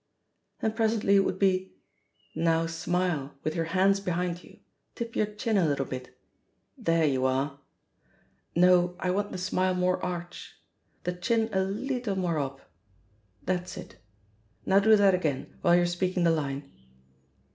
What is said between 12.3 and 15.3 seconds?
up.... That's it. Now do that